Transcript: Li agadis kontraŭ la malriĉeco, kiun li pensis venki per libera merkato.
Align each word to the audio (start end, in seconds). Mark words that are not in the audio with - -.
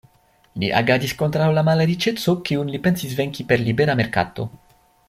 Li 0.61 0.69
agadis 0.79 1.13
kontraŭ 1.19 1.49
la 1.57 1.65
malriĉeco, 1.67 2.35
kiun 2.49 2.73
li 2.77 2.83
pensis 2.89 3.17
venki 3.21 3.47
per 3.53 3.67
libera 3.69 4.01
merkato. 4.03 4.53